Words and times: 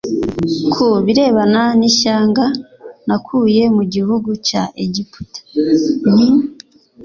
ku 0.71 0.85
birebana 1.05 1.63
n 1.79 1.81
ishyanga 1.89 2.45
nakuye 3.07 3.63
mu 3.75 3.83
gihugu 3.93 4.29
cya 4.47 4.63
Egiputa 4.83 5.39
n 6.15 6.17
nti 6.25 6.27